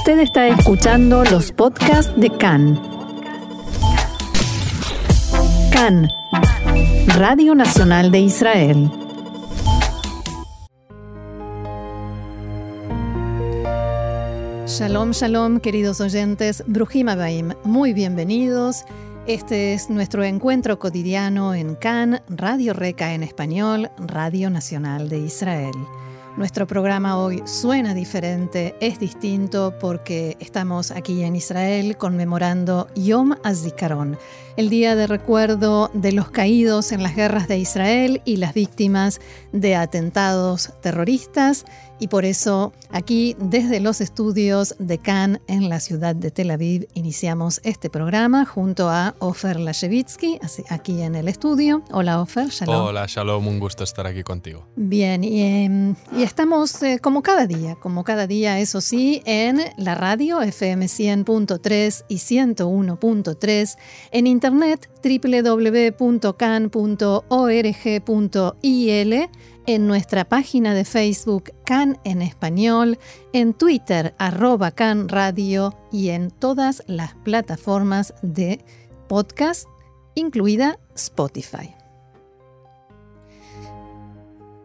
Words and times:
Usted 0.00 0.20
está 0.20 0.48
escuchando 0.48 1.24
los 1.24 1.52
podcasts 1.52 2.10
de 2.18 2.30
CAN. 2.30 2.80
CAN, 5.70 6.08
Radio 7.18 7.54
Nacional 7.54 8.10
de 8.10 8.20
Israel. 8.20 8.90
Shalom, 14.66 15.10
shalom, 15.10 15.60
queridos 15.60 16.00
oyentes, 16.00 16.64
Brujim 16.66 17.10
Abaim, 17.10 17.52
muy 17.64 17.92
bienvenidos. 17.92 18.84
Este 19.26 19.74
es 19.74 19.90
nuestro 19.90 20.24
encuentro 20.24 20.78
cotidiano 20.78 21.52
en 21.52 21.74
CAN, 21.74 22.22
Radio 22.30 22.72
Reca 22.72 23.12
en 23.12 23.22
español, 23.22 23.90
Radio 23.98 24.48
Nacional 24.48 25.10
de 25.10 25.18
Israel. 25.18 25.74
Nuestro 26.36 26.66
programa 26.66 27.18
hoy 27.18 27.42
suena 27.44 27.92
diferente, 27.92 28.76
es 28.80 29.00
distinto 29.00 29.74
porque 29.80 30.36
estamos 30.38 30.92
aquí 30.92 31.24
en 31.24 31.34
Israel 31.34 31.96
conmemorando 31.96 32.86
Yom 32.94 33.34
HaZikaron, 33.42 34.16
el 34.56 34.70
día 34.70 34.94
de 34.94 35.08
recuerdo 35.08 35.90
de 35.92 36.12
los 36.12 36.30
caídos 36.30 36.92
en 36.92 37.02
las 37.02 37.16
guerras 37.16 37.48
de 37.48 37.58
Israel 37.58 38.22
y 38.24 38.36
las 38.36 38.54
víctimas 38.54 39.20
de 39.52 39.74
atentados 39.74 40.72
terroristas. 40.80 41.64
Y 42.00 42.08
por 42.08 42.24
eso 42.24 42.72
aquí 42.90 43.36
desde 43.38 43.78
los 43.78 44.00
estudios 44.00 44.74
de 44.78 44.96
Cannes 44.96 45.42
en 45.48 45.68
la 45.68 45.80
ciudad 45.80 46.16
de 46.16 46.30
Tel 46.30 46.50
Aviv 46.50 46.88
iniciamos 46.94 47.60
este 47.62 47.90
programa 47.90 48.46
junto 48.46 48.88
a 48.88 49.14
Ofer 49.18 49.60
Lashevitsky, 49.60 50.40
aquí 50.70 51.02
en 51.02 51.14
el 51.14 51.28
estudio. 51.28 51.84
Hola 51.92 52.22
Ofer, 52.22 52.48
shalom. 52.48 52.86
Hola, 52.86 53.04
shalom, 53.06 53.46
un 53.46 53.60
gusto 53.60 53.84
estar 53.84 54.06
aquí 54.06 54.22
contigo. 54.22 54.66
Bien, 54.76 55.22
y, 55.22 55.42
em, 55.42 55.94
estamos 56.16 56.82
eh, 56.82 57.00
como 57.02 57.22
cada 57.22 57.46
día, 57.46 57.76
como 57.76 58.02
cada 58.02 58.26
día, 58.26 58.58
eso 58.60 58.80
sí, 58.80 59.20
en 59.26 59.60
la 59.76 59.94
radio 59.94 60.40
FM 60.40 60.86
100.3 60.86 62.04
y 62.08 62.16
101.3, 62.16 63.76
en 64.10 64.26
internet 64.26 64.88
www.can.org.il 65.02 66.00
en 69.66 69.86
nuestra 69.86 70.24
página 70.24 70.74
de 70.74 70.84
Facebook 70.84 71.52
Can 71.64 71.98
en 72.04 72.22
Español, 72.22 72.98
en 73.32 73.54
Twitter 73.54 74.14
arroba 74.18 74.74
y 75.92 76.08
en 76.08 76.30
todas 76.30 76.82
las 76.86 77.14
plataformas 77.14 78.14
de 78.22 78.64
podcast, 79.08 79.68
incluida 80.14 80.78
Spotify. 80.94 81.79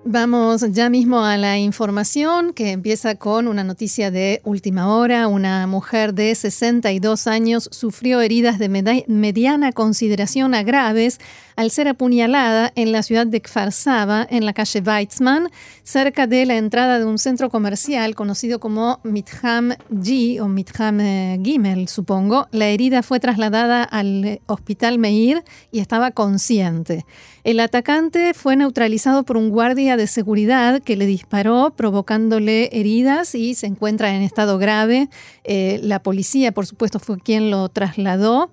Vamos 0.07 0.63
ya 0.71 0.87
mismo 0.91 1.25
a 1.25 1.35
la 1.35 1.57
información 1.57 2.53
que 2.53 2.69
empieza 2.69 3.15
con 3.15 3.47
una 3.47 3.63
noticia 3.63 4.11
de 4.11 4.39
última 4.43 4.95
hora. 4.95 5.27
Una 5.27 5.65
mujer 5.65 6.13
de 6.13 6.35
62 6.35 7.25
años 7.25 7.67
sufrió 7.71 8.21
heridas 8.21 8.59
de 8.59 8.69
mediana 9.07 9.71
consideración 9.71 10.53
a 10.53 10.61
graves 10.61 11.19
al 11.55 11.71
ser 11.71 11.87
apuñalada 11.87 12.71
en 12.75 12.91
la 12.91 13.01
ciudad 13.01 13.25
de 13.25 13.41
Kfar 13.41 13.71
Saba, 13.71 14.27
en 14.29 14.45
la 14.45 14.53
calle 14.53 14.83
Weizmann, 14.85 15.49
cerca 15.81 16.27
de 16.27 16.45
la 16.45 16.57
entrada 16.57 16.99
de 16.99 17.05
un 17.05 17.17
centro 17.17 17.49
comercial 17.49 18.13
conocido 18.13 18.59
como 18.59 18.99
Mitham 19.03 19.73
G 19.89 20.39
o 20.39 20.47
Mitham 20.47 20.99
eh, 20.99 21.39
Gimel, 21.43 21.87
supongo. 21.87 22.47
La 22.51 22.67
herida 22.67 23.01
fue 23.01 23.19
trasladada 23.19 23.83
al 23.83 24.23
eh, 24.23 24.41
hospital 24.45 24.99
Meir 24.99 25.43
y 25.71 25.79
estaba 25.79 26.11
consciente. 26.11 27.05
El 27.45 27.59
atacante 27.59 28.33
fue 28.33 28.55
neutralizado 28.55 29.21
por 29.21 29.37
un 29.37 29.51
guardia 29.51 29.97
de 29.97 30.07
seguridad 30.07 30.81
que 30.81 30.95
le 30.95 31.05
disparó 31.05 31.75
provocándole 31.77 32.71
heridas 32.71 33.35
y 33.35 33.53
se 33.53 33.67
encuentra 33.67 34.15
en 34.15 34.23
estado 34.23 34.57
grave. 34.57 35.09
Eh, 35.43 35.79
la 35.83 36.01
policía, 36.01 36.53
por 36.53 36.65
supuesto, 36.65 36.99
fue 36.99 37.19
quien 37.19 37.51
lo 37.51 37.69
trasladó. 37.69 38.49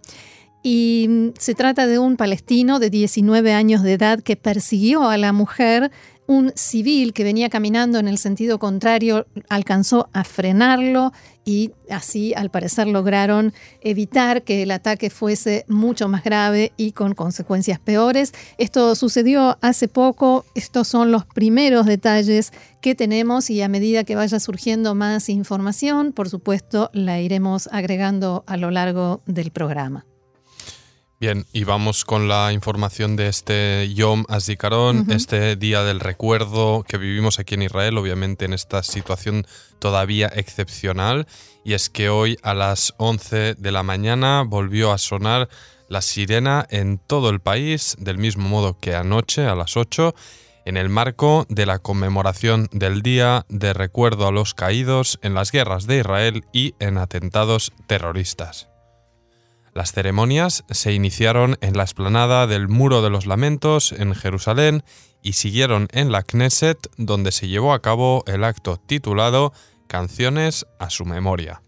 Y 0.62 1.06
mm, 1.08 1.28
se 1.38 1.54
trata 1.54 1.86
de 1.86 1.98
un 1.98 2.18
palestino 2.18 2.78
de 2.80 2.90
19 2.90 3.54
años 3.54 3.82
de 3.82 3.94
edad 3.94 4.20
que 4.20 4.36
persiguió 4.36 5.08
a 5.08 5.16
la 5.16 5.32
mujer. 5.32 5.90
Un 6.26 6.52
civil 6.54 7.12
que 7.12 7.24
venía 7.24 7.50
caminando 7.50 7.98
en 7.98 8.06
el 8.06 8.16
sentido 8.16 8.58
contrario 8.58 9.26
alcanzó 9.48 10.08
a 10.12 10.22
frenarlo 10.22 11.12
y 11.44 11.72
así 11.90 12.32
al 12.34 12.50
parecer 12.50 12.86
lograron 12.86 13.52
evitar 13.80 14.42
que 14.42 14.62
el 14.62 14.70
ataque 14.70 15.10
fuese 15.10 15.64
mucho 15.66 16.08
más 16.08 16.22
grave 16.22 16.72
y 16.76 16.92
con 16.92 17.14
consecuencias 17.14 17.80
peores. 17.80 18.32
Esto 18.56 18.94
sucedió 18.94 19.58
hace 19.60 19.88
poco, 19.88 20.44
estos 20.54 20.86
son 20.86 21.10
los 21.10 21.26
primeros 21.26 21.86
detalles 21.86 22.52
que 22.80 22.94
tenemos 22.94 23.50
y 23.50 23.60
a 23.60 23.68
medida 23.68 24.04
que 24.04 24.14
vaya 24.14 24.38
surgiendo 24.38 24.94
más 24.94 25.28
información, 25.28 26.12
por 26.12 26.28
supuesto, 26.28 26.90
la 26.92 27.20
iremos 27.20 27.68
agregando 27.72 28.44
a 28.46 28.56
lo 28.56 28.70
largo 28.70 29.22
del 29.26 29.50
programa. 29.50 30.06
Bien, 31.22 31.46
y 31.52 31.62
vamos 31.62 32.04
con 32.04 32.26
la 32.26 32.52
información 32.52 33.14
de 33.14 33.28
este 33.28 33.94
Yom 33.94 34.24
Azikaron, 34.28 35.08
este 35.12 35.54
día 35.54 35.84
del 35.84 36.00
recuerdo 36.00 36.82
que 36.82 36.98
vivimos 36.98 37.38
aquí 37.38 37.54
en 37.54 37.62
Israel, 37.62 37.96
obviamente 37.96 38.44
en 38.44 38.52
esta 38.52 38.82
situación 38.82 39.46
todavía 39.78 40.32
excepcional, 40.34 41.28
y 41.64 41.74
es 41.74 41.90
que 41.90 42.08
hoy 42.08 42.38
a 42.42 42.54
las 42.54 42.94
11 42.96 43.54
de 43.54 43.70
la 43.70 43.84
mañana 43.84 44.42
volvió 44.44 44.90
a 44.90 44.98
sonar 44.98 45.48
la 45.88 46.02
sirena 46.02 46.66
en 46.70 46.98
todo 46.98 47.30
el 47.30 47.38
país, 47.38 47.94
del 48.00 48.18
mismo 48.18 48.48
modo 48.48 48.76
que 48.80 48.96
anoche 48.96 49.46
a 49.46 49.54
las 49.54 49.76
8, 49.76 50.16
en 50.64 50.76
el 50.76 50.88
marco 50.88 51.46
de 51.48 51.66
la 51.66 51.78
conmemoración 51.78 52.68
del 52.72 53.00
Día 53.00 53.46
de 53.48 53.74
Recuerdo 53.74 54.26
a 54.26 54.32
los 54.32 54.54
Caídos 54.54 55.20
en 55.22 55.34
las 55.34 55.52
guerras 55.52 55.86
de 55.86 55.98
Israel 55.98 56.44
y 56.52 56.74
en 56.80 56.98
atentados 56.98 57.72
terroristas. 57.86 58.71
Las 59.74 59.92
ceremonias 59.92 60.64
se 60.70 60.92
iniciaron 60.92 61.56
en 61.62 61.76
la 61.76 61.84
explanada 61.84 62.46
del 62.46 62.68
Muro 62.68 63.00
de 63.00 63.08
los 63.08 63.26
Lamentos 63.26 63.92
en 63.92 64.14
Jerusalén 64.14 64.84
y 65.22 65.32
siguieron 65.32 65.88
en 65.92 66.12
la 66.12 66.22
Knesset, 66.22 66.90
donde 66.98 67.32
se 67.32 67.48
llevó 67.48 67.72
a 67.72 67.80
cabo 67.80 68.22
el 68.26 68.44
acto 68.44 68.76
titulado 68.76 69.52
Canciones 69.86 70.66
a 70.78 70.90
su 70.90 71.04
memoria. 71.04 71.62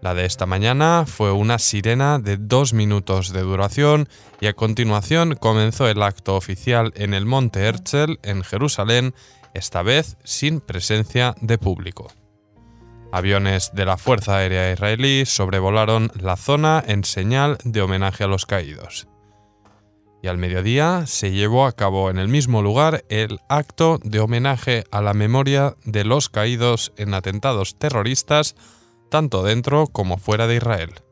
La 0.00 0.14
de 0.14 0.24
esta 0.24 0.46
mañana 0.46 1.04
fue 1.06 1.32
una 1.32 1.58
sirena 1.58 2.18
de 2.18 2.36
dos 2.36 2.72
minutos 2.72 3.32
de 3.32 3.40
duración 3.40 4.08
y 4.40 4.46
a 4.46 4.52
continuación 4.52 5.34
comenzó 5.34 5.88
el 5.88 6.02
acto 6.02 6.36
oficial 6.36 6.92
en 6.96 7.12
el 7.12 7.26
Monte 7.26 7.66
Herzl 7.66 8.18
en 8.22 8.42
Jerusalén, 8.44 9.14
esta 9.52 9.82
vez 9.82 10.16
sin 10.22 10.60
presencia 10.60 11.34
de 11.40 11.58
público. 11.58 12.08
Aviones 13.12 13.70
de 13.72 13.84
la 13.84 13.96
Fuerza 13.96 14.36
Aérea 14.36 14.72
Israelí 14.72 15.24
sobrevolaron 15.26 16.10
la 16.20 16.36
zona 16.36 16.82
en 16.86 17.04
señal 17.04 17.58
de 17.64 17.80
homenaje 17.80 18.24
a 18.24 18.26
los 18.26 18.46
caídos. 18.46 19.08
Y 20.22 20.28
al 20.28 20.38
mediodía 20.38 21.04
se 21.06 21.30
llevó 21.30 21.66
a 21.66 21.72
cabo 21.72 22.10
en 22.10 22.18
el 22.18 22.28
mismo 22.28 22.62
lugar 22.62 23.04
el 23.08 23.38
acto 23.48 23.98
de 24.02 24.18
homenaje 24.20 24.84
a 24.90 25.00
la 25.00 25.14
memoria 25.14 25.76
de 25.84 26.04
los 26.04 26.28
caídos 26.28 26.92
en 26.96 27.14
atentados 27.14 27.78
terroristas 27.78 28.56
tanto 29.10 29.42
dentro 29.42 29.86
como 29.86 30.18
fuera 30.18 30.46
de 30.46 30.56
Israel. 30.56 31.05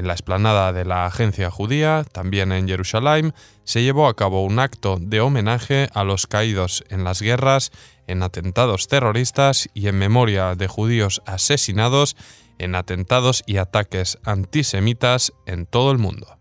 En 0.00 0.06
la 0.06 0.14
explanada 0.14 0.72
de 0.72 0.86
la 0.86 1.04
agencia 1.04 1.50
judía, 1.50 2.06
también 2.10 2.52
en 2.52 2.66
Jerusalén, 2.66 3.34
se 3.64 3.82
llevó 3.82 4.08
a 4.08 4.16
cabo 4.16 4.46
un 4.46 4.58
acto 4.58 4.96
de 4.98 5.20
homenaje 5.20 5.90
a 5.92 6.04
los 6.04 6.26
caídos 6.26 6.84
en 6.88 7.04
las 7.04 7.20
guerras, 7.20 7.70
en 8.06 8.22
atentados 8.22 8.88
terroristas 8.88 9.68
y 9.74 9.88
en 9.88 9.98
memoria 9.98 10.54
de 10.54 10.68
judíos 10.68 11.20
asesinados 11.26 12.16
en 12.56 12.76
atentados 12.76 13.42
y 13.44 13.58
ataques 13.58 14.16
antisemitas 14.24 15.34
en 15.44 15.66
todo 15.66 15.90
el 15.92 15.98
mundo. 15.98 16.38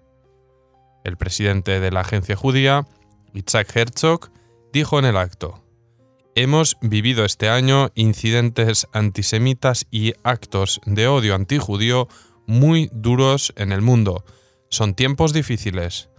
El 1.03 1.17
presidente 1.17 1.81
de 1.81 1.91
la 1.91 1.99
agencia 1.99 2.37
judía, 2.37 2.87
Itzhak 3.33 3.75
Herzog, 3.75 4.31
dijo 4.71 4.99
en 4.99 5.03
el 5.03 5.17
acto, 5.17 5.61
Hemos 6.33 6.77
vivido 6.79 7.25
este 7.25 7.49
año 7.49 7.89
incidentes 7.95 8.87
antisemitas 8.93 9.85
y 9.91 10.13
actos 10.23 10.79
de 10.85 11.09
odio 11.09 11.35
antijudío 11.35 12.07
muy 12.49 12.89
duros 12.91 13.53
en 13.55 13.71
el 13.71 13.81
mundo. 13.81 14.25
Son 14.69 14.95
tiempos 14.95 15.33
difíciles. 15.33 16.09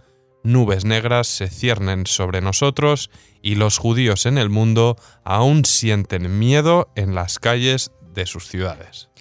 Nubes 0.43 0.85
negras 0.85 1.27
se 1.27 1.49
ciernen 1.49 2.07
sobre 2.07 2.41
nosotros 2.41 3.11
y 3.41 3.55
los 3.55 3.77
judíos 3.77 4.25
en 4.25 4.37
el 4.37 4.49
mundo 4.49 4.95
aún 5.23 5.65
sienten 5.65 6.39
miedo 6.39 6.89
en 6.95 7.13
las 7.13 7.37
calles 7.37 7.91
de 8.13 8.25
sus 8.25 8.47
ciudades. 8.47 9.11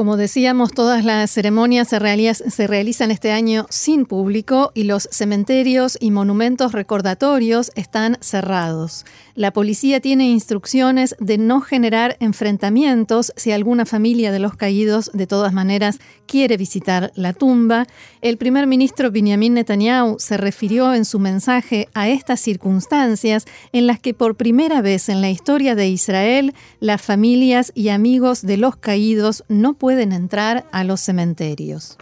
Como 0.00 0.16
decíamos, 0.16 0.72
todas 0.72 1.04
las 1.04 1.30
ceremonias 1.30 1.88
se, 1.88 1.98
realizan 1.98 3.10
este 3.10 3.32
año 3.32 3.66
sin 3.68 4.06
público 4.06 4.72
y 4.74 4.84
los 4.84 5.06
cementerios 5.10 5.98
y 6.00 6.10
monumentos 6.10 6.72
recordatorios 6.72 7.70
están 7.74 8.16
cerrados. 8.22 9.04
La 9.34 9.52
policía 9.52 10.00
tiene 10.00 10.30
instrucciones 10.30 11.16
de 11.18 11.36
no 11.36 11.60
generar 11.60 12.16
enfrentamientos 12.20 13.34
si 13.36 13.52
alguna 13.52 13.84
familia 13.84 14.32
de 14.32 14.38
los 14.38 14.56
caídos 14.56 15.10
de 15.12 15.26
todas 15.26 15.52
maneras 15.52 15.98
quiere 16.30 16.56
visitar 16.56 17.10
la 17.16 17.32
tumba. 17.32 17.86
El 18.20 18.36
primer 18.36 18.68
ministro 18.68 19.10
Benjamin 19.10 19.54
Netanyahu 19.54 20.20
se 20.20 20.36
refirió 20.36 20.94
en 20.94 21.04
su 21.04 21.18
mensaje 21.18 21.88
a 21.92 22.08
estas 22.08 22.38
circunstancias 22.38 23.46
en 23.72 23.88
las 23.88 23.98
que 23.98 24.14
por 24.14 24.36
primera 24.36 24.80
vez 24.80 25.08
en 25.08 25.20
la 25.22 25.28
historia 25.28 25.74
de 25.74 25.88
Israel 25.88 26.54
las 26.78 27.02
familias 27.02 27.72
y 27.74 27.88
amigos 27.88 28.42
de 28.42 28.58
los 28.58 28.76
caídos 28.76 29.42
no 29.48 29.74
pueden 29.74 30.12
entrar 30.12 30.66
a 30.70 30.84
los 30.84 31.00
cementerios. 31.00 31.98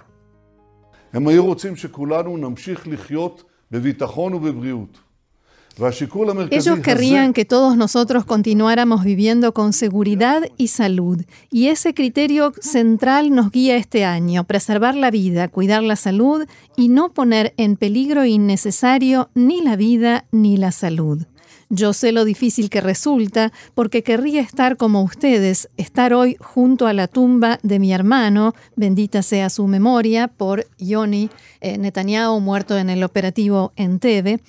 Ellos 6.50 6.80
querrían 6.80 7.32
que 7.32 7.44
todos 7.44 7.76
nosotros 7.76 8.24
continuáramos 8.24 9.04
viviendo 9.04 9.54
con 9.54 9.72
seguridad 9.72 10.42
y 10.56 10.68
salud, 10.68 11.22
y 11.50 11.68
ese 11.68 11.94
criterio 11.94 12.52
central 12.60 13.34
nos 13.34 13.50
guía 13.52 13.76
este 13.76 14.04
año, 14.04 14.44
preservar 14.44 14.96
la 14.96 15.10
vida, 15.10 15.48
cuidar 15.48 15.82
la 15.82 15.96
salud 15.96 16.46
y 16.76 16.88
no 16.88 17.12
poner 17.12 17.54
en 17.56 17.76
peligro 17.76 18.24
innecesario 18.24 19.30
ni 19.34 19.60
la 19.60 19.76
vida 19.76 20.24
ni 20.32 20.56
la 20.56 20.72
salud. 20.72 21.26
Yo 21.70 21.92
sé 21.92 22.12
lo 22.12 22.24
difícil 22.24 22.70
que 22.70 22.80
resulta 22.80 23.52
porque 23.74 24.02
querría 24.02 24.40
estar 24.40 24.78
como 24.78 25.02
ustedes, 25.02 25.68
estar 25.76 26.14
hoy 26.14 26.36
junto 26.40 26.86
a 26.86 26.94
la 26.94 27.08
tumba 27.08 27.58
de 27.62 27.78
mi 27.78 27.92
hermano, 27.92 28.54
bendita 28.74 29.22
sea 29.22 29.50
su 29.50 29.66
memoria, 29.66 30.28
por 30.28 30.66
Yoni 30.78 31.28
eh, 31.60 31.76
Netanyahu, 31.76 32.40
muerto 32.40 32.78
en 32.78 32.88
el 32.88 33.04
operativo 33.04 33.72
en 33.76 33.98
Tebe 33.98 34.40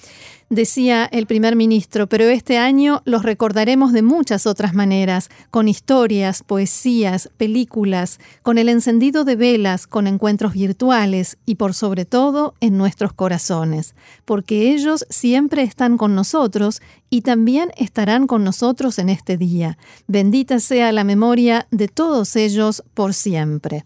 decía 0.49 1.05
el 1.11 1.27
primer 1.27 1.55
ministro, 1.55 2.07
pero 2.07 2.25
este 2.25 2.57
año 2.57 3.01
los 3.05 3.23
recordaremos 3.23 3.93
de 3.93 4.01
muchas 4.01 4.45
otras 4.45 4.73
maneras, 4.73 5.29
con 5.51 5.67
historias, 5.67 6.43
poesías, 6.43 7.29
películas, 7.37 8.19
con 8.41 8.57
el 8.57 8.69
encendido 8.69 9.23
de 9.23 9.35
velas, 9.35 9.87
con 9.87 10.07
encuentros 10.07 10.53
virtuales 10.53 11.37
y 11.45 11.55
por 11.55 11.73
sobre 11.73 12.05
todo 12.05 12.55
en 12.59 12.77
nuestros 12.77 13.13
corazones, 13.13 13.95
porque 14.25 14.73
ellos 14.73 15.05
siempre 15.09 15.63
están 15.63 15.97
con 15.97 16.15
nosotros 16.15 16.81
y 17.09 17.21
también 17.21 17.71
estarán 17.77 18.27
con 18.27 18.43
nosotros 18.43 18.99
en 18.99 19.09
este 19.09 19.37
día. 19.37 19.77
Bendita 20.07 20.59
sea 20.59 20.91
la 20.91 21.03
memoria 21.03 21.67
de 21.71 21.87
todos 21.87 22.35
ellos 22.35 22.83
por 22.93 23.13
siempre. 23.13 23.85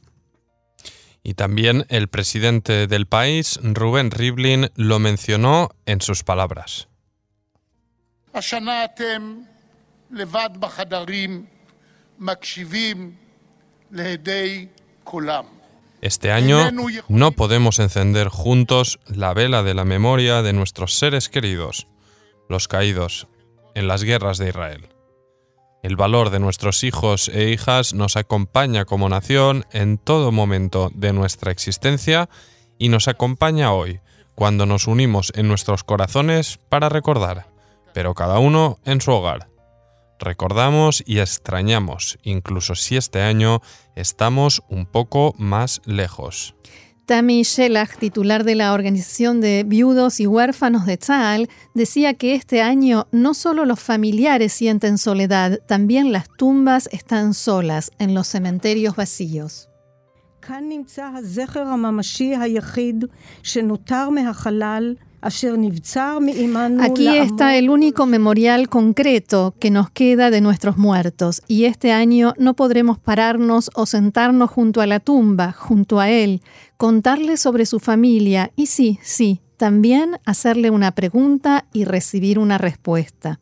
Y 1.24 1.36
también 1.36 1.86
el 1.88 2.10
presidente 2.10 2.88
del 2.88 3.08
país, 3.08 3.60
Rubén 3.64 4.12
Rivlin, 4.12 4.70
lo 4.76 5.00
mencionó 5.00 5.70
en 5.86 6.02
sus 6.02 6.24
palabras. 6.24 6.90
Este 16.02 16.32
año 16.32 16.70
no 17.08 17.32
podemos 17.32 17.80
encender 17.80 18.28
juntos 18.28 19.00
la 19.08 19.34
vela 19.34 19.64
de 19.64 19.74
la 19.74 19.86
memoria 19.86 20.42
de 20.42 20.52
nuestros 20.52 20.96
seres 20.96 21.30
queridos, 21.30 21.88
los 22.50 22.68
caídos 22.68 23.28
en 23.76 23.88
las 23.88 24.04
guerras 24.04 24.38
de 24.38 24.50
Israel. 24.50 24.93
El 25.84 25.98
valor 25.98 26.30
de 26.30 26.40
nuestros 26.40 26.86
hijos 26.86 27.28
e 27.28 27.50
hijas 27.50 27.94
nos 27.94 28.16
acompaña 28.16 28.86
como 28.86 29.10
nación 29.10 29.66
en 29.74 29.98
todo 29.98 30.32
momento 30.32 30.90
de 30.96 31.12
nuestra 31.12 31.52
existencia 31.52 32.30
y 32.80 32.88
nos 32.88 33.10
acompaña 33.10 33.74
hoy, 33.74 34.00
cuando 34.34 34.66
nos 34.66 34.88
unimos 34.88 35.34
en 35.36 35.50
nuestros 35.50 35.84
corazones 35.84 36.58
para 36.70 36.88
recordar, 36.88 37.48
pero 37.94 38.14
cada 38.14 38.40
uno 38.40 38.80
en 38.86 39.02
su 39.02 39.12
hogar. 39.12 39.50
Recordamos 40.20 41.04
y 41.06 41.20
extrañamos, 41.20 42.18
incluso 42.24 42.76
si 42.76 42.96
este 42.96 43.22
año 43.22 43.62
estamos 43.94 44.64
un 44.70 44.86
poco 44.86 45.36
más 45.38 45.82
lejos. 45.84 46.56
Tammy 47.06 47.44
Shelach, 47.44 47.98
titular 47.98 48.46
de 48.46 48.56
la 48.56 48.72
Organización 48.72 49.42
de 49.42 49.66
Viudos 49.66 50.22
y 50.22 50.28
Huérfanos 50.28 50.86
de 50.86 50.98
Tzal, 50.98 51.50
decía 51.74 52.14
que 52.14 52.34
este 52.34 52.62
año 52.62 53.08
no 53.12 53.34
solo 53.34 53.66
los 53.66 53.82
familiares 53.82 54.54
sienten 54.54 54.98
soledad, 54.98 55.60
también 55.68 56.14
las 56.14 56.30
tumbas 56.30 56.88
están 56.94 57.34
solas 57.34 57.92
en 58.00 58.14
los 58.14 58.28
cementerios 58.28 58.96
vacíos. 58.96 59.70
Aquí 66.82 67.08
está 67.08 67.56
el 67.56 67.70
único 67.70 68.06
memorial 68.06 68.70
concreto 68.70 69.56
que 69.60 69.72
nos 69.72 69.90
queda 69.90 70.30
de 70.30 70.42
nuestros 70.42 70.78
muertos 70.78 71.42
y 71.48 71.66
este 71.66 71.92
año 71.92 72.34
no 72.38 72.56
podremos 72.56 73.00
pararnos 73.00 73.72
o 73.74 73.86
sentarnos 73.86 74.50
junto 74.50 74.82
a 74.82 74.88
la 74.88 75.00
tumba, 75.00 75.54
junto 75.54 76.00
a 76.00 76.10
él, 76.10 76.42
contarle 76.78 77.38
sobre 77.38 77.66
su 77.66 77.80
familia 77.80 78.52
y 78.56 78.66
sí, 78.66 79.00
sí, 79.02 79.42
también 79.58 80.18
hacerle 80.26 80.70
una 80.70 80.92
pregunta 80.92 81.66
y 81.72 81.86
recibir 81.86 82.40
una 82.40 82.58
respuesta. 82.58 83.40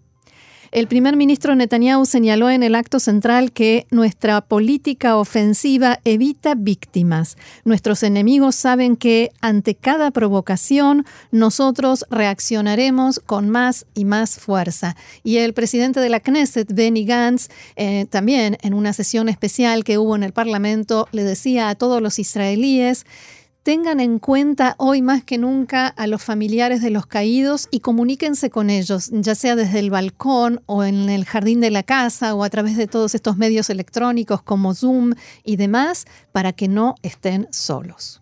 El 0.72 0.88
primer 0.88 1.18
ministro 1.18 1.54
Netanyahu 1.54 2.06
señaló 2.06 2.50
en 2.50 2.64
el 2.64 2.76
acto 2.76 3.02
central 3.02 3.52
que 3.52 3.88
nuestra 3.92 4.40
política 4.40 5.18
ofensiva 5.18 6.00
evita 6.06 6.56
víctimas. 6.56 7.36
Nuestros 7.66 8.04
enemigos 8.04 8.56
saben 8.56 8.96
que 8.96 9.34
ante 9.42 9.76
cada 9.76 10.12
provocación 10.12 11.06
nosotros 11.30 12.06
reaccionaremos 12.10 13.20
con 13.20 13.50
más 13.50 13.86
y 13.96 14.06
más 14.06 14.40
fuerza. 14.40 14.96
Y 15.26 15.38
el 15.40 15.54
presidente 15.54 16.00
de 16.00 16.08
la 16.08 16.22
Knesset, 16.22 16.74
Benny 16.74 17.04
Gantz, 17.04 17.50
eh, 17.76 18.06
también 18.10 18.58
en 18.62 18.74
una 18.74 18.94
sesión 18.94 19.28
especial 19.28 19.84
que 19.84 19.98
hubo 19.98 20.16
en 20.16 20.24
el 20.24 20.32
Parlamento, 20.32 21.10
le 21.12 21.26
decía 21.26 21.68
a 21.68 21.76
todos 21.76 22.02
los 22.02 22.18
israelíes, 22.18 23.06
tengan 23.64 24.00
en 24.00 24.20
cuenta 24.20 24.76
hoy 24.78 25.02
más 25.02 25.24
que 25.24 25.38
nunca 25.38 25.88
a 25.88 26.08
los 26.08 26.24
familiares 26.24 26.82
de 26.82 26.90
los 26.90 27.06
caídos 27.06 27.68
y 27.72 27.82
comuníquense 27.82 28.50
con 28.50 28.70
ellos, 28.70 29.10
ya 29.12 29.36
sea 29.36 29.56
desde 29.56 29.80
el 29.80 29.90
balcón 29.92 30.62
o 30.66 30.84
en 30.84 31.10
el 31.10 31.26
jardín 31.26 31.62
de 31.62 31.72
la 31.72 31.84
casa 31.84 32.34
o 32.34 32.44
a 32.44 32.50
través 32.50 32.78
de 32.78 32.88
todos 32.88 33.14
estos 33.16 33.38
medios 33.38 33.70
electrónicos 33.70 34.42
como 34.42 34.74
Zoom 34.74 35.14
y 35.44 35.58
demás, 35.58 36.06
para 36.32 36.54
que 36.54 36.68
no 36.68 36.96
estén 37.04 37.48
solos. 37.52 38.22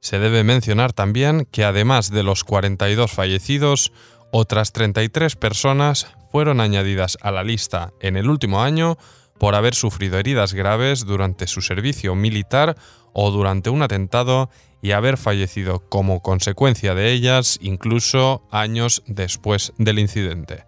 Se 0.00 0.18
debe 0.18 0.44
mencionar 0.44 0.92
también 0.92 1.48
que 1.50 1.64
además 1.64 2.10
de 2.10 2.22
los 2.22 2.44
42 2.44 3.10
fallecidos, 3.10 3.92
otras 4.30 4.72
33 4.72 5.36
personas 5.36 6.06
fueron 6.30 6.60
añadidas 6.60 7.16
a 7.22 7.32
la 7.32 7.42
lista 7.42 7.92
en 8.00 8.16
el 8.16 8.28
último 8.28 8.62
año 8.62 8.98
por 9.38 9.54
haber 9.54 9.74
sufrido 9.74 10.18
heridas 10.18 10.54
graves 10.54 11.04
durante 11.04 11.46
su 11.46 11.60
servicio 11.60 12.14
militar 12.14 12.76
o 13.12 13.30
durante 13.30 13.70
un 13.70 13.82
atentado 13.82 14.50
y 14.82 14.92
haber 14.92 15.16
fallecido 15.16 15.88
como 15.88 16.20
consecuencia 16.20 16.94
de 16.94 17.12
ellas 17.12 17.58
incluso 17.60 18.46
años 18.50 19.02
después 19.06 19.72
del 19.78 19.98
incidente. 19.98 20.64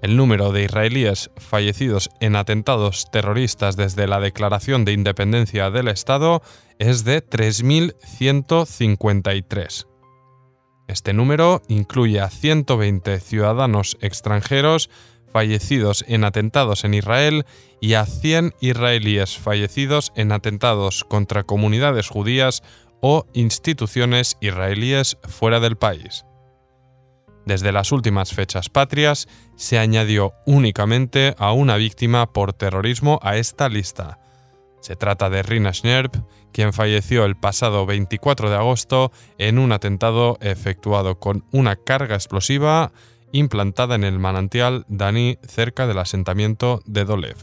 El 0.00 0.16
número 0.16 0.52
de 0.52 0.62
israelíes 0.62 1.32
fallecidos 1.36 2.08
en 2.20 2.36
atentados 2.36 3.10
terroristas 3.10 3.74
desde 3.76 4.06
la 4.06 4.20
declaración 4.20 4.84
de 4.84 4.92
independencia 4.92 5.70
del 5.70 5.88
Estado 5.88 6.40
es 6.78 7.02
de 7.02 7.26
3.153. 7.26 9.88
Este 10.86 11.12
número 11.12 11.62
incluye 11.68 12.20
a 12.20 12.30
120 12.30 13.18
ciudadanos 13.20 13.98
extranjeros 14.00 14.88
fallecidos 15.32 16.04
en 16.08 16.24
atentados 16.24 16.84
en 16.84 16.94
Israel 16.94 17.44
y 17.80 17.94
a 17.94 18.06
100 18.06 18.54
israelíes 18.60 19.38
fallecidos 19.38 20.12
en 20.16 20.32
atentados 20.32 21.04
contra 21.04 21.44
comunidades 21.44 22.08
judías 22.08 22.62
o 23.00 23.26
instituciones 23.32 24.36
israelíes 24.40 25.16
fuera 25.28 25.60
del 25.60 25.76
país. 25.76 26.24
Desde 27.46 27.72
las 27.72 27.92
últimas 27.92 28.34
fechas 28.34 28.68
patrias 28.68 29.26
se 29.56 29.78
añadió 29.78 30.34
únicamente 30.44 31.34
a 31.38 31.52
una 31.52 31.76
víctima 31.76 32.30
por 32.30 32.52
terrorismo 32.52 33.18
a 33.22 33.36
esta 33.36 33.68
lista. 33.70 34.18
Se 34.80 34.96
trata 34.96 35.30
de 35.30 35.42
Rina 35.42 35.72
Schnerb, 35.72 36.10
quien 36.52 36.72
falleció 36.72 37.24
el 37.24 37.36
pasado 37.36 37.86
24 37.86 38.50
de 38.50 38.56
agosto 38.56 39.12
en 39.38 39.58
un 39.58 39.72
atentado 39.72 40.36
efectuado 40.40 41.18
con 41.18 41.44
una 41.50 41.76
carga 41.76 42.16
explosiva 42.16 42.92
implantada 43.32 43.94
en 43.94 44.04
el 44.04 44.18
manantial 44.18 44.84
Dani 44.88 45.38
cerca 45.46 45.86
del 45.86 45.98
asentamiento 45.98 46.80
de 46.86 47.04
Dolev. 47.04 47.36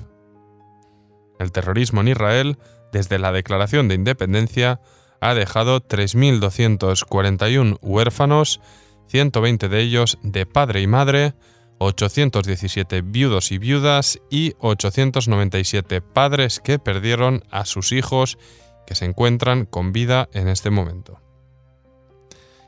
El 1.40 1.52
terrorismo 1.52 2.02
en 2.02 2.10
Israel, 2.10 2.58
desde 2.92 3.20
la 3.20 3.32
declaración 3.32 3.88
de 3.88 3.96
independencia, 3.96 4.82
ha 5.22 5.34
dejado 5.34 5.82
3.241 5.82 7.78
huérfanos, 7.82 8.62
120 9.08 9.70
de 9.70 9.82
ellos 9.82 10.18
de 10.24 10.46
padre 10.46 10.82
y 10.82 10.88
madre, 10.88 11.34
817 11.80 13.02
viudos 13.02 13.52
y 13.52 13.58
viudas 13.58 14.20
y 14.30 14.54
897 14.60 16.02
padres 16.02 16.60
que 16.60 16.80
perdieron 16.80 17.44
a 17.52 17.66
sus 17.66 17.92
hijos 17.92 18.38
que 18.88 18.96
se 18.96 19.06
encuentran 19.06 19.66
con 19.66 19.92
vida 19.92 20.30
en 20.34 20.48
este 20.48 20.70
momento. 20.70 21.25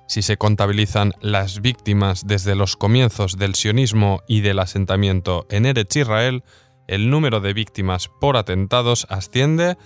Si 0.07 0.21
se 0.21 0.37
contabilizan 0.37 1.13
las 1.19 1.61
víctimas 1.61 2.25
desde 2.25 2.55
los 2.55 2.77
comienzos 2.77 3.37
del 3.37 3.55
sionismo 3.55 4.21
y 4.27 4.41
del 4.41 4.59
asentamiento 4.59 5.47
en 5.49 5.65
Eretz 5.65 5.95
Israel, 5.97 6.43
el 6.87 7.09
número 7.09 7.41
de 7.41 7.53
víctimas 7.53 8.07
por 8.07 8.37
atentados 8.37 9.07
asciende 9.09 9.77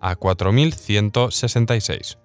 a 0.00 0.16
4.166. 0.16 2.18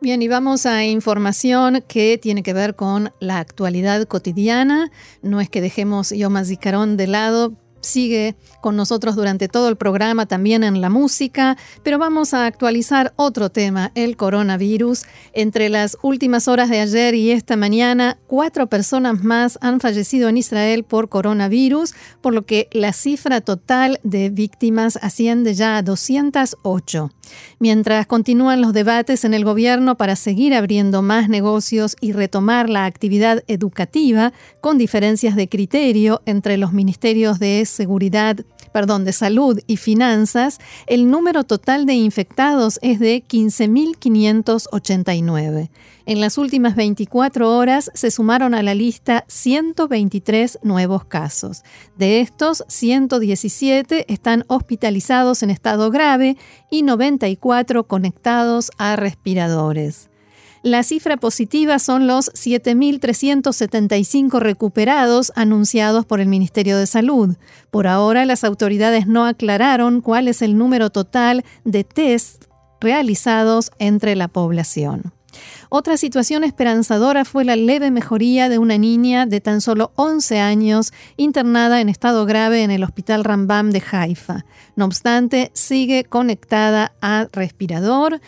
Bien, 0.00 0.20
y 0.20 0.28
vamos 0.28 0.66
a 0.66 0.84
información 0.84 1.82
que 1.88 2.18
tiene 2.18 2.42
que 2.42 2.52
ver 2.52 2.76
con 2.76 3.12
la 3.18 3.38
actualidad 3.38 4.06
cotidiana. 4.06 4.90
No 5.22 5.40
es 5.40 5.48
que 5.48 5.62
dejemos 5.62 6.10
Yom 6.10 6.44
Zikaron 6.44 6.98
de 6.98 7.06
lado, 7.06 7.54
sigue 7.80 8.36
con 8.60 8.76
nosotros 8.76 9.16
durante 9.16 9.48
todo 9.48 9.68
el 9.68 9.76
programa, 9.76 10.26
también 10.26 10.64
en 10.64 10.80
la 10.80 10.90
música, 10.90 11.56
pero 11.82 11.98
vamos 11.98 12.34
a 12.34 12.46
actualizar 12.46 13.12
otro 13.16 13.50
tema, 13.50 13.92
el 13.94 14.16
coronavirus. 14.16 15.04
Entre 15.32 15.68
las 15.68 15.96
últimas 16.02 16.48
horas 16.48 16.68
de 16.68 16.80
ayer 16.80 17.14
y 17.14 17.30
esta 17.30 17.56
mañana, 17.56 18.18
cuatro 18.26 18.66
personas 18.66 19.22
más 19.22 19.58
han 19.60 19.80
fallecido 19.80 20.28
en 20.28 20.36
Israel 20.36 20.84
por 20.84 21.08
coronavirus, 21.08 21.94
por 22.20 22.34
lo 22.34 22.44
que 22.44 22.68
la 22.72 22.92
cifra 22.92 23.40
total 23.40 24.00
de 24.02 24.30
víctimas 24.30 24.98
asciende 25.00 25.54
ya 25.54 25.76
a 25.76 25.82
208. 25.82 27.10
Mientras 27.58 28.06
continúan 28.06 28.60
los 28.60 28.72
debates 28.72 29.24
en 29.24 29.34
el 29.34 29.44
gobierno 29.44 29.96
para 29.96 30.16
seguir 30.16 30.54
abriendo 30.54 31.02
más 31.02 31.28
negocios 31.28 31.96
y 32.00 32.12
retomar 32.12 32.68
la 32.68 32.84
actividad 32.84 33.42
educativa, 33.48 34.32
con 34.60 34.78
diferencias 34.78 35.36
de 35.36 35.48
criterio 35.48 36.22
entre 36.26 36.56
los 36.56 36.72
ministerios 36.72 37.38
de 37.38 37.60
seguridad, 37.76 38.38
perdón, 38.72 39.04
de 39.04 39.12
salud 39.12 39.60
y 39.66 39.76
finanzas, 39.76 40.58
el 40.86 41.10
número 41.10 41.44
total 41.44 41.84
de 41.86 41.94
infectados 41.94 42.78
es 42.82 42.98
de 42.98 43.22
15.589. 43.22 45.70
En 46.06 46.20
las 46.20 46.38
últimas 46.38 46.74
24 46.76 47.56
horas 47.56 47.90
se 47.94 48.10
sumaron 48.10 48.54
a 48.54 48.62
la 48.62 48.74
lista 48.74 49.24
123 49.28 50.58
nuevos 50.62 51.04
casos. 51.04 51.62
De 51.96 52.20
estos, 52.20 52.64
117 52.68 54.12
están 54.12 54.44
hospitalizados 54.48 55.42
en 55.42 55.50
estado 55.50 55.90
grave 55.90 56.36
y 56.70 56.82
94 56.82 57.86
conectados 57.86 58.70
a 58.78 58.96
respiradores. 58.96 60.08
La 60.66 60.82
cifra 60.82 61.16
positiva 61.16 61.78
son 61.78 62.08
los 62.08 62.32
7.375 62.32 64.40
recuperados 64.40 65.30
anunciados 65.36 66.04
por 66.04 66.18
el 66.18 66.26
Ministerio 66.26 66.76
de 66.76 66.88
Salud. 66.88 67.36
Por 67.70 67.86
ahora, 67.86 68.24
las 68.24 68.42
autoridades 68.42 69.06
no 69.06 69.26
aclararon 69.26 70.00
cuál 70.00 70.26
es 70.26 70.42
el 70.42 70.58
número 70.58 70.90
total 70.90 71.44
de 71.64 71.84
test 71.84 72.46
realizados 72.80 73.70
entre 73.78 74.16
la 74.16 74.26
población. 74.26 75.12
Otra 75.68 75.96
situación 75.96 76.42
esperanzadora 76.42 77.24
fue 77.24 77.44
la 77.44 77.54
leve 77.54 77.92
mejoría 77.92 78.48
de 78.48 78.58
una 78.58 78.78
niña 78.78 79.26
de 79.26 79.40
tan 79.40 79.60
solo 79.60 79.92
11 79.94 80.40
años 80.40 80.92
internada 81.16 81.80
en 81.80 81.88
estado 81.88 82.26
grave 82.26 82.64
en 82.64 82.72
el 82.72 82.82
Hospital 82.82 83.22
Rambam 83.22 83.70
de 83.70 83.84
Haifa. 83.88 84.44
No 84.74 84.84
obstante, 84.84 85.52
sigue 85.54 86.02
conectada 86.04 86.92
a 87.00 87.28
respirador 87.32 88.20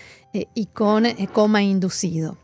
y 0.54 0.66
con 0.66 1.06
eh, 1.06 1.28
coma 1.32 1.62
inducido. 1.62 2.36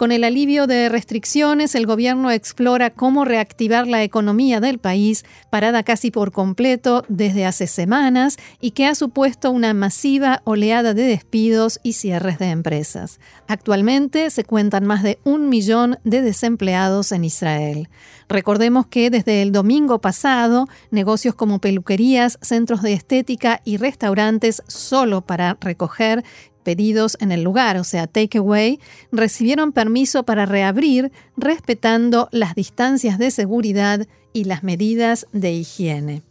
Con 0.00 0.12
el 0.12 0.24
alivio 0.24 0.66
de 0.66 0.88
restricciones, 0.88 1.74
el 1.74 1.84
gobierno 1.84 2.30
explora 2.30 2.88
cómo 2.88 3.26
reactivar 3.26 3.86
la 3.86 4.02
economía 4.02 4.58
del 4.58 4.78
país, 4.78 5.26
parada 5.50 5.82
casi 5.82 6.10
por 6.10 6.32
completo 6.32 7.04
desde 7.08 7.44
hace 7.44 7.66
semanas 7.66 8.38
y 8.62 8.70
que 8.70 8.86
ha 8.86 8.94
supuesto 8.94 9.50
una 9.50 9.74
masiva 9.74 10.40
oleada 10.44 10.94
de 10.94 11.02
despidos 11.02 11.80
y 11.82 11.92
cierres 11.92 12.38
de 12.38 12.48
empresas. 12.48 13.20
Actualmente 13.46 14.30
se 14.30 14.42
cuentan 14.42 14.86
más 14.86 15.02
de 15.02 15.18
un 15.24 15.50
millón 15.50 15.98
de 16.02 16.22
desempleados 16.22 17.12
en 17.12 17.24
Israel. 17.24 17.90
Recordemos 18.30 18.86
que 18.86 19.10
desde 19.10 19.42
el 19.42 19.50
domingo 19.50 20.00
pasado, 20.00 20.66
negocios 20.90 21.34
como 21.34 21.58
peluquerías, 21.58 22.38
centros 22.40 22.80
de 22.80 22.92
estética 22.92 23.60
y 23.64 23.76
restaurantes 23.76 24.62
solo 24.68 25.20
para 25.20 25.58
recoger 25.60 26.24
pedidos 26.62 27.16
en 27.20 27.32
el 27.32 27.42
lugar, 27.42 27.76
o 27.76 27.84
sea, 27.84 28.06
takeaway, 28.06 28.78
recibieron 29.12 29.72
permiso 29.72 30.24
para 30.24 30.46
reabrir 30.46 31.12
respetando 31.36 32.28
las 32.32 32.54
distancias 32.54 33.18
de 33.18 33.30
seguridad 33.30 34.06
y 34.32 34.44
las 34.44 34.62
medidas 34.62 35.26
de 35.32 35.52
higiene. 35.52 36.22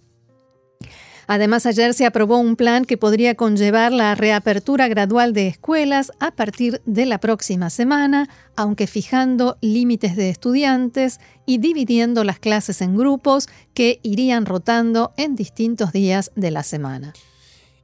Además, 1.32 1.68
ayer 1.68 1.94
se 1.94 2.08
aprobó 2.08 2.40
un 2.40 2.56
plan 2.56 2.86
que 2.86 2.98
podría 2.98 3.36
conllevar 3.36 3.92
la 3.92 4.16
reapertura 4.16 4.88
gradual 4.88 5.32
de 5.32 5.46
escuelas 5.46 6.12
a 6.20 6.32
partir 6.32 6.82
de 6.88 7.06
la 7.06 7.20
próxima 7.20 7.70
semana, 7.70 8.28
aunque 8.56 8.88
fijando 8.88 9.56
límites 9.62 10.16
de 10.16 10.32
estudiantes 10.32 11.20
y 11.46 11.60
dividiendo 11.60 12.24
las 12.24 12.40
clases 12.40 12.82
en 12.82 12.98
grupos 12.98 13.48
que 13.76 14.00
irían 14.02 14.48
rotando 14.48 15.14
en 15.18 15.36
distintos 15.36 15.92
días 15.92 16.32
de 16.36 16.50
la 16.50 16.64
semana. 16.64 17.14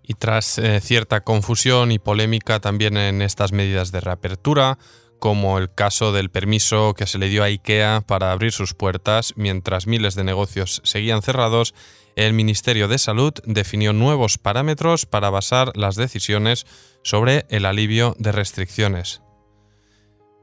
Y 0.08 0.14
tras 0.14 0.58
eh, 0.60 0.80
cierta 0.82 1.22
confusión 1.22 1.92
y 1.92 2.00
polémica 2.00 2.60
también 2.60 2.98
en 2.98 3.22
estas 3.22 3.52
medidas 3.52 3.92
de 3.92 4.02
reapertura, 4.02 4.78
como 5.20 5.58
el 5.58 5.74
caso 5.74 6.12
del 6.12 6.30
permiso 6.30 6.94
que 6.94 7.08
se 7.08 7.18
le 7.18 7.30
dio 7.30 7.42
a 7.42 7.48
IKEA 7.48 8.02
para 8.02 8.32
abrir 8.32 8.52
sus 8.52 8.74
puertas 8.74 9.34
mientras 9.36 9.88
miles 9.88 10.14
de 10.14 10.24
negocios 10.24 10.82
seguían 10.84 11.24
cerrados, 11.24 11.74
el 12.16 12.34
Ministerio 12.34 12.88
de 12.88 12.98
Salud 12.98 13.34
definió 13.46 13.92
nuevos 13.94 14.38
parámetros 14.38 15.06
para 15.06 15.30
basar 15.30 15.72
las 15.76 15.96
decisiones 15.96 16.66
sobre 17.04 17.46
el 17.50 17.66
alivio 17.66 18.16
de 18.20 18.32
restricciones. 18.32 19.25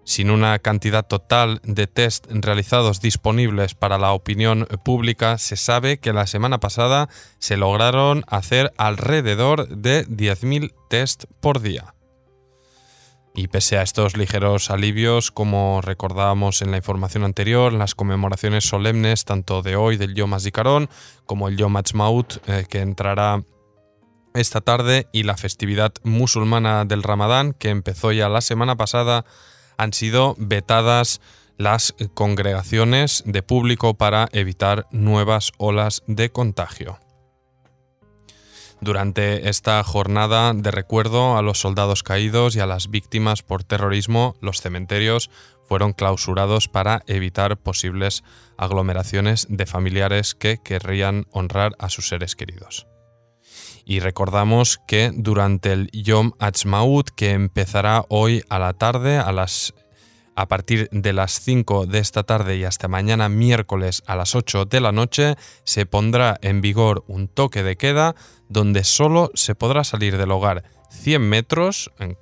Sin 0.04 0.30
una 0.30 0.58
cantidad 0.58 1.06
total 1.06 1.60
de 1.62 1.86
test 1.86 2.26
realizados 2.28 3.00
disponibles 3.00 3.74
para 3.74 3.98
la 3.98 4.12
opinión 4.12 4.66
pública, 4.84 5.38
se 5.38 5.56
sabe 5.56 5.98
que 5.98 6.12
la 6.12 6.26
semana 6.26 6.58
pasada 6.58 7.08
se 7.38 7.56
lograron 7.56 8.24
hacer 8.26 8.72
alrededor 8.78 9.68
de 9.68 10.06
10.000 10.06 10.74
test 10.88 11.24
por 11.40 11.60
día. 11.60 11.94
Y 13.34 13.48
pese 13.48 13.78
a 13.78 13.82
estos 13.82 14.16
ligeros 14.16 14.70
alivios, 14.70 15.30
como 15.30 15.80
recordábamos 15.80 16.60
en 16.60 16.70
la 16.70 16.76
información 16.76 17.24
anterior, 17.24 17.72
las 17.72 17.94
conmemoraciones 17.94 18.64
solemnes 18.64 19.24
tanto 19.24 19.62
de 19.62 19.74
hoy 19.74 19.96
del 19.96 20.14
Yom 20.14 20.34
HaZikaron 20.34 20.90
como 21.24 21.48
el 21.48 21.56
Yom 21.56 21.76
HaTzmaut, 21.76 22.46
eh, 22.46 22.66
que 22.68 22.80
entrará 22.80 23.42
esta 24.34 24.60
tarde, 24.60 25.06
y 25.12 25.22
la 25.22 25.36
festividad 25.36 25.92
musulmana 26.02 26.84
del 26.84 27.02
Ramadán, 27.02 27.54
que 27.54 27.70
empezó 27.70 28.12
ya 28.12 28.28
la 28.28 28.42
semana 28.42 28.76
pasada, 28.76 29.24
han 29.82 29.92
sido 29.92 30.36
vetadas 30.38 31.20
las 31.56 31.94
congregaciones 32.14 33.22
de 33.26 33.42
público 33.42 33.94
para 33.94 34.28
evitar 34.32 34.86
nuevas 34.90 35.52
olas 35.58 36.02
de 36.06 36.30
contagio. 36.30 36.98
Durante 38.80 39.48
esta 39.48 39.82
jornada 39.84 40.54
de 40.54 40.70
recuerdo 40.72 41.36
a 41.36 41.42
los 41.42 41.60
soldados 41.60 42.02
caídos 42.02 42.56
y 42.56 42.60
a 42.60 42.66
las 42.66 42.90
víctimas 42.90 43.42
por 43.42 43.62
terrorismo, 43.62 44.34
los 44.40 44.60
cementerios 44.60 45.30
fueron 45.68 45.92
clausurados 45.92 46.68
para 46.68 47.02
evitar 47.06 47.56
posibles 47.56 48.24
aglomeraciones 48.56 49.46
de 49.48 49.66
familiares 49.66 50.34
que 50.34 50.58
querrían 50.58 51.26
honrar 51.30 51.72
a 51.78 51.90
sus 51.90 52.08
seres 52.08 52.34
queridos. 52.34 52.86
Y 53.84 54.00
recordamos 54.00 54.78
que 54.86 55.10
durante 55.14 55.72
el 55.72 55.90
Yom 55.92 56.32
Ha'atzmaut, 56.38 57.10
que 57.10 57.32
empezará 57.32 58.04
hoy 58.08 58.42
a 58.48 58.58
la 58.58 58.74
tarde, 58.74 59.18
a, 59.18 59.32
las, 59.32 59.74
a 60.36 60.46
partir 60.46 60.88
de 60.92 61.12
las 61.12 61.40
5 61.40 61.86
de 61.86 61.98
esta 61.98 62.22
tarde 62.22 62.56
y 62.56 62.64
hasta 62.64 62.88
mañana 62.88 63.28
miércoles 63.28 64.02
a 64.06 64.16
las 64.16 64.34
8 64.34 64.66
de 64.66 64.80
la 64.80 64.92
noche, 64.92 65.34
se 65.64 65.86
pondrá 65.86 66.38
en 66.42 66.60
vigor 66.60 67.04
un 67.08 67.28
toque 67.28 67.62
de 67.62 67.76
queda 67.76 68.14
donde 68.48 68.84
solo 68.84 69.30
se 69.34 69.54
podrá 69.54 69.84
salir 69.84 70.16
del 70.16 70.30
hogar 70.30 70.64
100 70.90 71.28
metros 71.28 71.90
en 71.98 72.16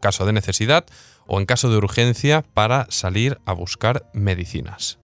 caso 0.00 0.26
de 0.26 0.32
necesidad 0.32 0.86
o 1.26 1.38
en 1.40 1.46
caso 1.46 1.70
de 1.70 1.76
urgencia 1.76 2.42
para 2.42 2.86
salir 2.90 3.38
a 3.44 3.52
buscar 3.52 4.08
medicinas. 4.12 4.98